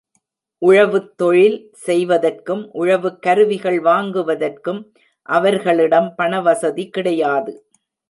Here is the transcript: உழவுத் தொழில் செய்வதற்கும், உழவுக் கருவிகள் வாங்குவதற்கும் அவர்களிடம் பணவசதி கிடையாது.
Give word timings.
உழவுத் 0.61 1.11
தொழில் 1.15 1.57
செய்வதற்கும், 1.83 2.63
உழவுக் 2.73 3.21
கருவிகள் 3.21 3.79
வாங்குவதற்கும் 3.81 4.81
அவர்களிடம் 5.29 6.13
பணவசதி 6.17 6.89
கிடையாது. 6.89 7.53